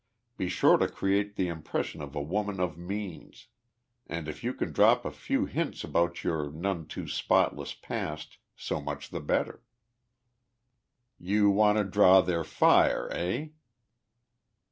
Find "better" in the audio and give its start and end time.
9.21-9.61